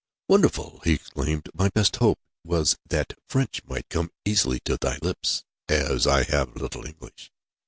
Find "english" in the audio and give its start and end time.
6.87-7.31